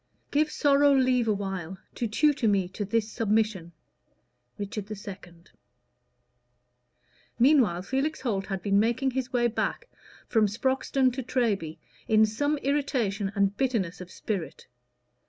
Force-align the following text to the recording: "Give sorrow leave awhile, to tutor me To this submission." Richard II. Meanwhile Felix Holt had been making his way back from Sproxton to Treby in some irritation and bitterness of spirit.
"Give 0.31 0.49
sorrow 0.49 0.95
leave 0.95 1.27
awhile, 1.27 1.77
to 1.93 2.07
tutor 2.07 2.47
me 2.47 2.67
To 2.69 2.83
this 2.83 3.11
submission." 3.11 3.71
Richard 4.57 4.89
II. 4.89 5.33
Meanwhile 7.37 7.83
Felix 7.83 8.21
Holt 8.21 8.47
had 8.47 8.63
been 8.63 8.79
making 8.79 9.11
his 9.11 9.31
way 9.31 9.45
back 9.45 9.87
from 10.27 10.47
Sproxton 10.47 11.13
to 11.13 11.21
Treby 11.21 11.77
in 12.07 12.25
some 12.25 12.57
irritation 12.63 13.31
and 13.35 13.55
bitterness 13.55 14.01
of 14.01 14.09
spirit. 14.09 14.65